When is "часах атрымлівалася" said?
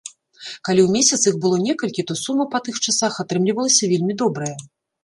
2.87-3.83